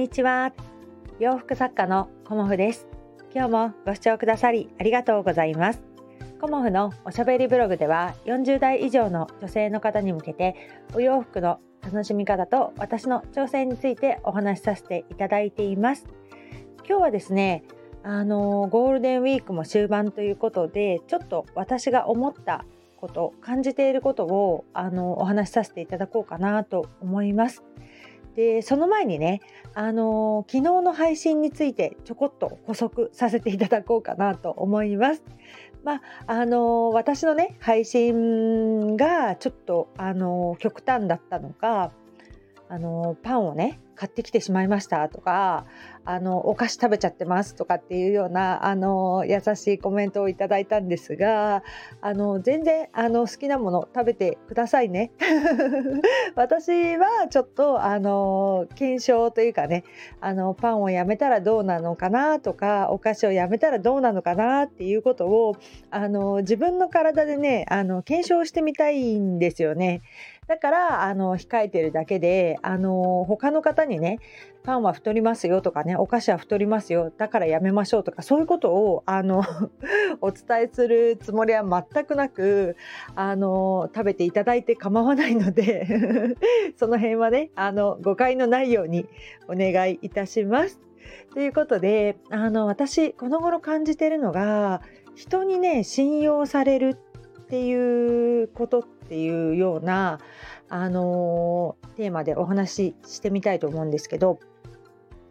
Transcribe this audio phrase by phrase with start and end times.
[0.00, 0.54] にちは。
[1.18, 2.88] 洋服作家のコモフです。
[3.34, 5.82] 今日もご視聴くださりありがとうございます。
[6.40, 10.56] コモフのおしゃべりブログでは40代以上の女性の方に向けて
[10.94, 16.06] お洋服の楽しみ方と私の挑戦についてお話しさせていただいています。
[16.88, 17.64] 今日はですね
[18.02, 22.64] あのゴールデンウィークも終盤ということでちょっと私が思った
[22.96, 27.62] こと感じていることをあのお話しさせていただこうかなと思います。
[28.36, 29.40] でその前にね、
[29.74, 35.22] あの昨日の配信についてちょこっと補足させていただこうかなと思います。
[35.82, 41.92] まああの私のね配信がちょっとあの極端だったのか
[42.70, 45.66] あのパンをね買ってきてしまいましたとか
[46.06, 51.62] あのお菓子食べちゃってますとかっていうようなあの優しいコメントをいただいたんですが
[52.00, 55.10] あの全然あの好きなもの食べてくださいね
[56.34, 59.84] 私はちょっとあの検証というかね
[60.20, 65.56] あのパンをやめたらどうなのかなとかお菓子をやめたらどうなのかなっていうことを
[65.90, 70.00] あの自分の体でねあの検証してみたいんですよね。
[70.50, 74.18] だからあの控えてるだけであの他の方にね
[74.64, 79.44] パンは太りますよとかねお菓子は太りますよだからやめましょうとかそういうことをあの
[80.20, 82.74] お伝えするつもりは全くなく
[83.14, 85.86] あの食べていただいて構わないので
[86.76, 89.06] その辺はねあの誤解のないように
[89.46, 90.80] お願いいたします。
[91.32, 94.82] ということであの私この頃感じてるのが
[95.14, 96.96] 人にね信用される
[97.50, 100.20] っていうことっていうような、
[100.68, 104.38] あのー、テーマでお話ししてみたいと思うんですけど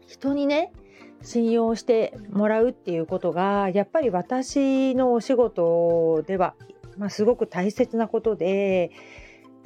[0.05, 0.73] 人にね
[1.21, 6.55] 信用してもらうっていうことがやっぱり私のお仕事では、
[6.97, 8.91] まあ、すごく大切なことで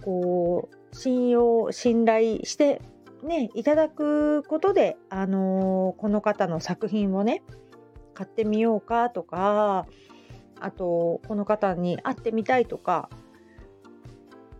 [0.03, 2.83] こう信用信頼して
[3.23, 7.41] ねいただくことで、あのー、この方の作品をね
[8.13, 9.87] 買ってみようかとか
[10.63, 13.09] あとこの方に会ってみたいとか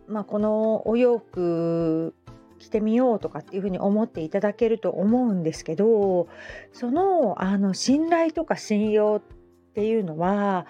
[0.06, 2.14] まあ、このお洋服
[2.58, 6.28] 着てみようとかっていうふうに思っていただけると思うんですけど
[6.72, 10.66] そのあの信頼とか信用っていうのは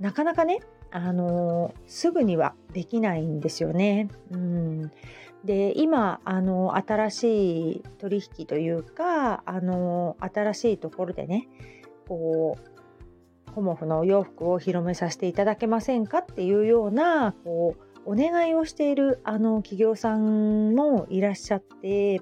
[0.00, 0.60] なかなかね
[0.90, 4.08] あのすぐにはできないんですよね。
[4.30, 4.92] うん、
[5.44, 11.48] で今あの新しい取引というかあの新しいところでね
[12.06, 12.73] こう
[13.54, 22.20] ホモフのお洋服を広めさせていただけませんかっていうようなこうお願いをしているあの企業さんもいらっしゃって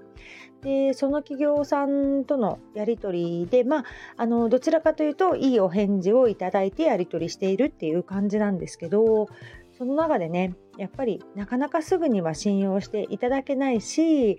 [0.62, 3.84] でその企業さんとのやり取りでまあ
[4.16, 9.28] あのどちらかというといいお返事をいただいてやり取りしているっていう感じなんですけど
[9.76, 14.38] その中でねやっぱりなかなかすぐには信用していただけないし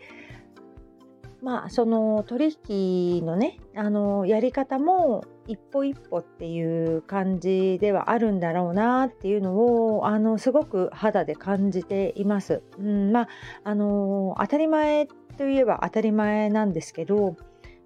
[1.42, 12.64] まあその取引のねあのやり方も一歩一歩っていう感じではあるんだろうなっていうのをあのすごく肌で感じています。
[12.80, 13.28] うん、まあ
[13.64, 17.36] あの当たり前といえば当たり前なんですけど、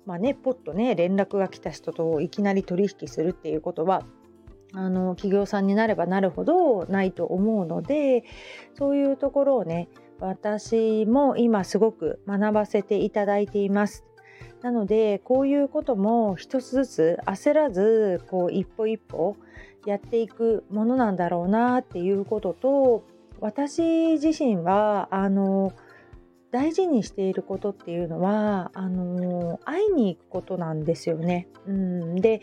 [0.06, 4.04] まあね、ポッとね連絡が来た人といきなり取引するっていうことは
[4.74, 8.24] あの企業さんになればなるほどないと思うので
[8.76, 9.90] そういうところをね
[10.20, 14.07] 私も今すごく学ばせていただいています。
[14.62, 19.36] なのでこういうことも一つずつ焦らずこう一歩一歩
[19.86, 23.04] やっていくものなんだろうなっていうことと
[23.40, 25.74] 私自身はあの
[26.52, 31.48] 大事にしていることっていうのはあの会いに行くことなんですよね。
[31.68, 32.42] うん、で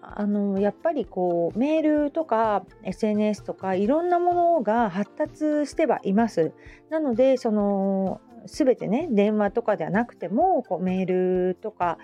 [0.00, 6.52] あのやっぱりこうメールとか SNS とかいろんなものが発達してはいます。
[6.90, 11.06] なのでその全てね電話とかではなくてもこうメー
[11.48, 11.98] ルとか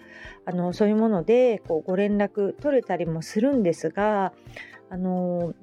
[0.44, 4.32] あのそういうものでこうご連絡取れたりもするんですが
[4.88, 5.54] あの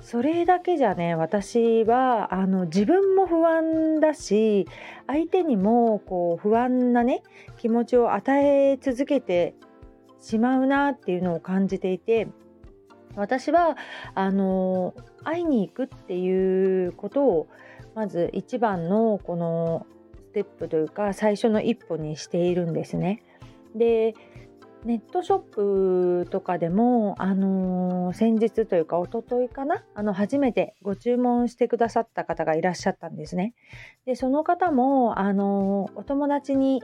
[0.00, 4.66] それだけじゃね私はあの自分も不安だし
[5.06, 7.22] 相手にもこう不安なね
[7.58, 9.54] 気持ちを与え続けて
[10.20, 12.28] しまうなっていうのを感じていて
[13.16, 13.76] 私は
[14.14, 17.48] あの会いに行くっていうことを
[17.94, 19.86] まず一番のこの
[20.16, 23.22] ステップというか最初の一歩にしているんですね。
[23.74, 24.14] で
[24.84, 25.38] ネットショッ
[26.24, 29.82] プとかでも、あのー、先日というか一昨日かな？
[29.94, 33.54] あの初めてご注文してくださった方がいらっしゃったんですね。
[34.04, 36.82] でその方も、あのー、お友達に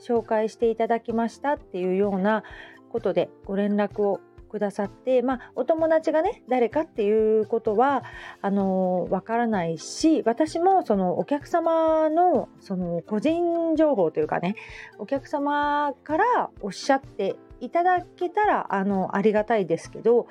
[0.00, 2.42] 紹介していただきましたっていうような
[2.88, 4.20] ことでご連絡を
[4.52, 8.04] くださって、まあ、お友達がね誰かっていうことは
[8.42, 14.54] あのわからないし私もそのお客様のその個人情報というかね
[14.98, 20.26] お客様からおっしゃっていただけたらあのありがたいですけど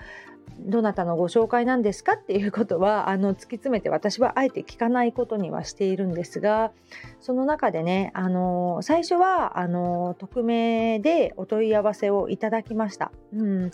[0.59, 6.71] どなたのご紹介なんですかっていうことは あの突き詰めて私はあえて聞かないことにはしているんですが
[7.19, 13.11] その中でねあの最初はあの匿名でお問い合わせをいただきました。
[13.33, 13.71] うん、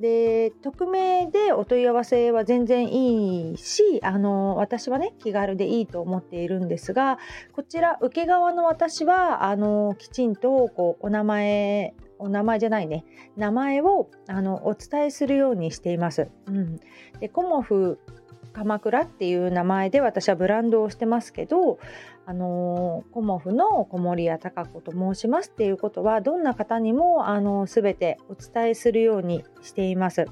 [0.00, 7.18] で匿名でお問い合わせは全然いいしあの私はね気軽でいいと思っているんですが
[7.52, 11.94] こちら受け側の私はあのきちんとこうお名前
[12.24, 13.04] お名前じゃないね
[13.36, 16.28] 名前をあのお伝えするようにしています。
[16.46, 16.80] うん、
[17.20, 17.98] でコモフ
[18.54, 21.78] 鎌倉っていう名前で私はブランドをしてますけど、
[22.24, 30.26] あのコモフの小森屋隆子と申しますっていうことはどんな方にもあの全てお伝えするようにしています。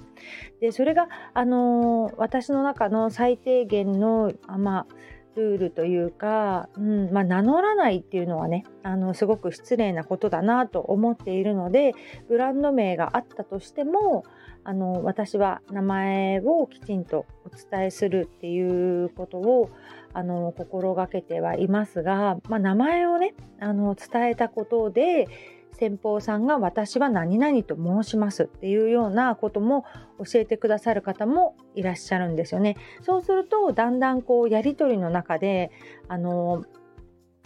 [0.60, 4.94] でそれが、あの私の中の最低限のあまあ
[5.36, 11.94] ルールというか、うんまあ、名乗らないっていうのはねあのすごく失礼なことだなと思っているので
[12.28, 14.24] ブランド名があったとしても
[14.64, 19.70] あの私は名前をきちんとお伝えするっていうことを
[20.14, 25.28] あの心がけてはいますが、まあ、名前をねあの伝えたことで
[25.72, 29.84] 先方さんが私は何々と申しますっていうようなことも
[30.18, 32.76] 教えてくださる方もいらっしゃるんですよね。
[33.02, 35.70] そうするとだんだんこうやり取りの中で
[36.08, 36.64] あの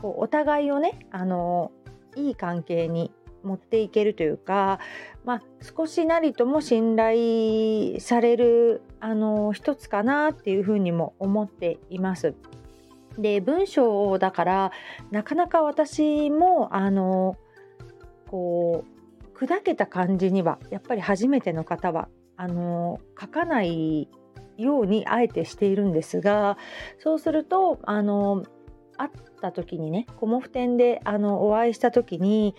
[0.01, 1.73] こうお互いをねあの
[2.17, 3.13] いい関係に
[3.43, 4.81] 持っていけるというか、
[5.25, 12.35] まあ、少しなりとも信頼されるあの一つかなっていうふうにも思っています。
[13.17, 14.73] で文章だから
[15.11, 17.37] なかなか私もあの
[18.29, 24.09] こう砕けた感じにはやっぱり初めての方はあの書かない
[24.57, 26.57] ようにあえてしているんですが
[26.99, 28.45] そうするとあの
[28.97, 32.55] あった時にねコモフ展であのお会いした時に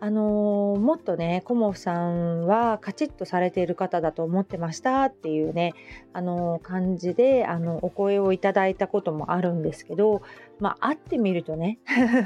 [0.00, 5.74] あのもっとねコモフさんはカチッとされている方だと思ってましたっていうね
[6.12, 10.22] あの感じであのお声をいただいたこともあるんですけど
[10.60, 11.78] まあ会ってみるとね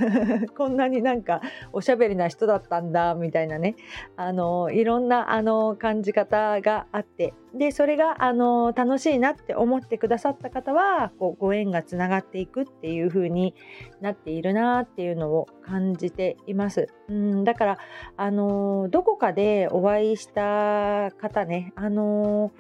[0.57, 1.41] こんなになんか
[1.73, 3.77] おしゃべりな人だったんだみたいなね
[4.17, 13.55] あのいろんなあの感じ方があってでそれがあの楽しいなって思ってくださった方はこうご縁がつながっていくっていう風に
[14.03, 16.89] なっているなっていうのを感じています。
[17.09, 17.79] うんだから
[18.17, 22.53] あのどこかでお会いした方ねあの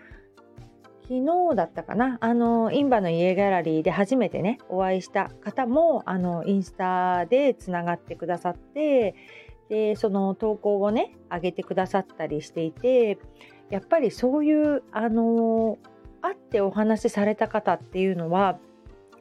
[1.02, 9.14] 昨日だったかなあのインバの家ギャラリーで初めてねお会いした方もあのインスタでつながってくださって
[9.68, 13.18] でその投稿をね上げてくださったりしていて
[13.68, 15.78] やっぱりそういうあの
[16.20, 18.58] 会ってお話しされた方っていうのは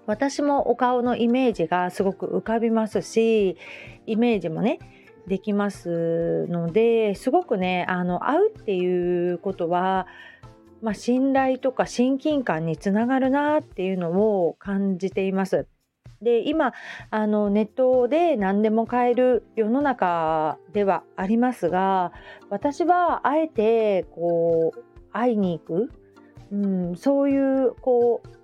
[0.08, 3.58] 私もお顔のイメージがすごく浮かびますし
[4.06, 4.80] イメージもね
[5.28, 10.08] できますのですごくねあの会うっていうことは
[10.82, 15.68] まあ、信頼とか親近感につながるなっていうのを感じています。
[16.22, 16.74] で今
[17.10, 22.12] あのネットで何でも買える世の中ではありますが
[22.52, 25.92] 私はあえてこう会いに行く、
[26.52, 26.56] う
[26.92, 28.41] ん、そういうこう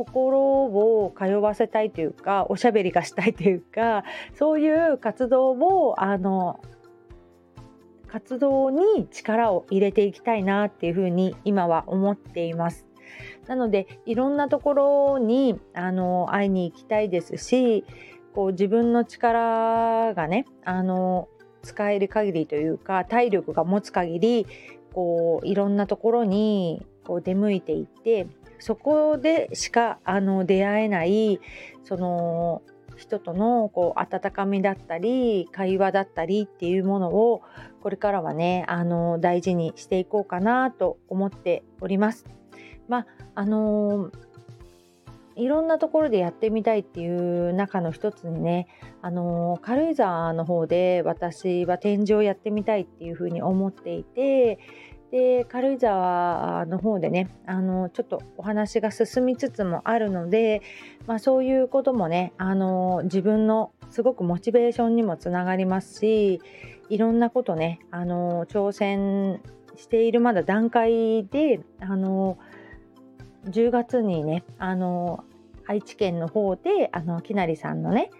[0.00, 4.04] 心を通わせたいというかおしゃべりがしたいというか
[4.34, 6.58] そういう活動をあの
[8.06, 12.86] 活動に力を入れていきたいなっていうふうに今は思っています。
[13.46, 17.84] なのでいろんなところにあの会いに行きたいですし
[18.34, 21.28] こう自分の力がねあの
[21.62, 24.46] 使える限りというか体力が持つ限り
[24.94, 28.26] こういろんなところにこう出向いていって
[28.60, 31.40] そこでしかあの出会えない
[31.84, 32.62] その
[32.96, 37.42] 人とのこう温かみだったり会話だったりっていうものを
[37.82, 42.26] これからはねあの大事にしていこうかなと思っております。
[42.88, 44.10] まああの
[45.36, 48.66] いろんなところでやってみたいっていう中の一つにね、
[49.00, 54.58] あの軽井沢の方で私は展示をやってみたいっていうふうに思っていて
[55.10, 60.62] で軽井沢の方でねあのちょっとお話が進みつつもあるので、
[61.06, 66.40] まあ、そういうこともねあの自分のすごくモチベーションにもつながりますし
[66.88, 69.40] いろんなことねあの挑戦
[69.76, 72.38] しているまだ段階であの
[73.46, 75.24] 10月にねあの
[75.66, 78.10] 愛知県の方であのきなりさんのね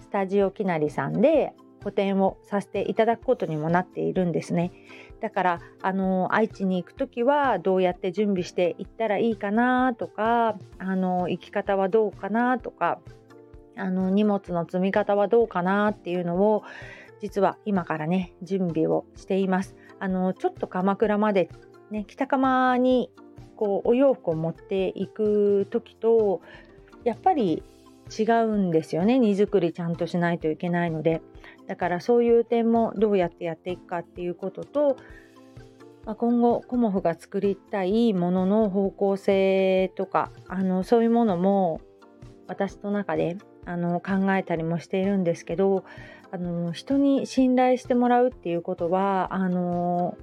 [0.00, 4.72] スタジオきなりさんで個展をさせていただくことにもなっているんですね。
[5.20, 12.98] だからあの愛知に行く時はどうやって準備していったらいいかなとかあの行き方はどうかなとか
[13.76, 16.64] あの荷物の積み方はどうかなっていうのを
[17.20, 19.76] 実は今からね準備をしています。
[20.00, 21.48] あのちょっと鎌倉まで
[21.90, 23.10] ね北鎌に
[23.54, 26.40] こうお洋服を持っていく時と
[27.04, 27.62] やっぱり
[28.18, 29.18] 違うんですよね。
[29.18, 31.22] 荷造りちゃんとしないといけないので。
[31.66, 34.96] だからそういう点もどうやってやっていくかっていうことと、
[36.04, 41.80] まあ、今後コモフが作りたいものの方向性とかあのそういうものも
[42.48, 45.84] 私の中であの考えたりもしているんですけど
[46.32, 50.16] あの人に信頼してもらうっていうことはあの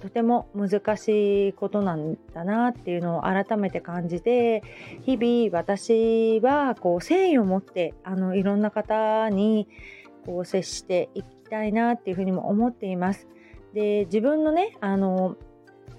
[0.00, 4.62] とても難しいことなんだなっていうのを改めて感じて
[5.02, 9.68] 日々私はこう誠意を持ってあのいろんな方に
[10.24, 13.28] こう接していきたいなっていうふうにも思っています。
[13.74, 15.36] で自分のねあの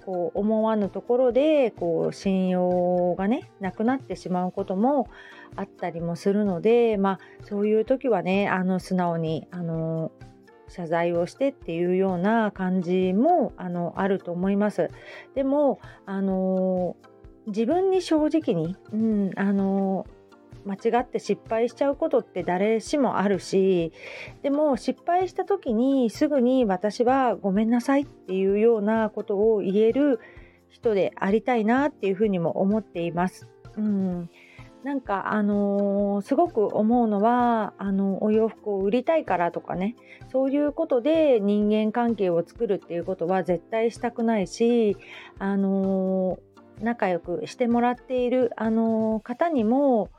[0.04, 5.08] こう思わぬところでこう信用がねなくなってしまうことも
[5.54, 10.10] あったりもするのでまあそういう時はねあの素直にあの
[10.72, 14.88] 謝罪をしてっていうような感じもあのあると思います。
[15.34, 16.96] でもあの
[17.46, 20.06] 自分に正直に、うん、あの
[20.64, 23.92] 間違って失敗しちゃうことって誰しもあるし
[24.42, 30.20] でも失敗した時にすぐに私はごめんなさいっていうようなことを言える
[30.68, 33.48] 人でありたいなっていうふうにも思っています。
[33.76, 34.30] うん
[34.84, 39.94] なんかあのー、すごく思うのはあのお洋服を売りたいからとかね
[40.32, 44.96] そういうことで人間関係を作るっていうことは絶対したくないし
[45.38, 50.10] あのー、仲良くしてもらっているあのー、方にも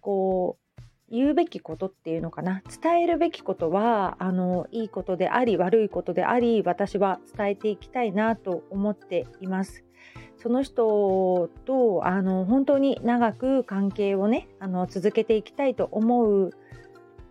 [0.00, 0.64] こう
[1.10, 9.84] 言うべきことっていうのかな伝えるべきことはあのいいことであり悪いことであり私は伝えていきたいなと思っています。
[10.36, 16.50] その人とあの本当に長く関係をねあの続けていきたいと思う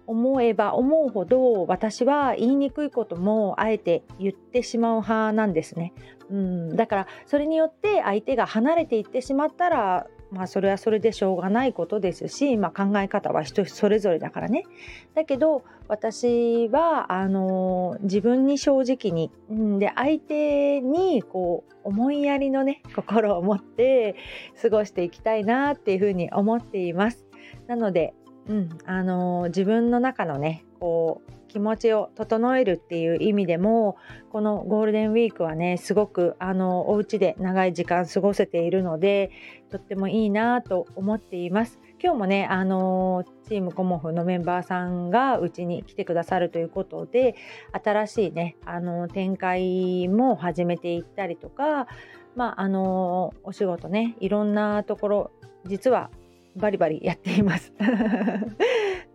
[0.06, 5.94] 思えば思うほど私は言いにくいこともあえて言ってしまう派なんですね。
[6.30, 14.66] うん、だからそれによって相手が離れていってしまったらまあそれはそれでしょうがないことですし、まあ、考え方は人それぞれだからね。
[15.14, 19.32] だけど私はあの自分に正直に、
[19.80, 24.16] で相手にこう思いやりのね心を持って
[24.62, 27.26] 過ごしていきたいなっていうふうに思っています。
[27.68, 28.14] なので、
[28.48, 33.96] うんあの自分の中のねこう気持ちを整えるっていう意味でも
[34.32, 39.30] このゴールデンウィークはねすごくあのお家で長い時間過ごせているので
[39.74, 41.80] とってもいいなと思っています。
[42.02, 47.36] 今日もねあのチームコモフのメンバーさんがうちに来てくださるということで
[47.72, 51.88] 新しいねあの展開も始めていったりとか
[52.36, 55.32] まああのお仕事ねいろんなところ
[55.66, 56.12] 実は
[56.56, 57.74] バリバリやっています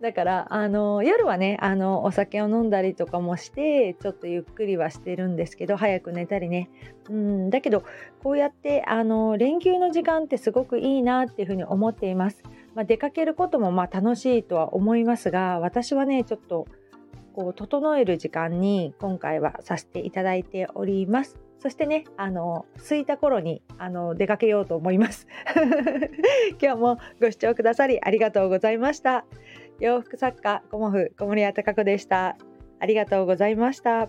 [0.01, 6.71] だからあの夜はねあのお酒を飲んだりとかもしてちょっとゆっくりはしてるんですけど早く寝たりね
[7.09, 7.83] うんだけど
[8.23, 12.43] こうやってあの連休の時間ってすごくいいなっていうふうに思っています、
[12.75, 16.69] まあ、出かけることもまあ楽しいとは思いますが私はねちょっと
[17.35, 25.27] こう整える時間に今回はさせていただいておりますそしてね、あの、空いた頃に、あの、出かけようと思います。
[26.63, 29.25] 今日もご視聴くださりありがとうございました。
[29.81, 32.37] 洋服作家コモフ小森屋隆子でした。
[32.81, 34.09] ありがとうございました。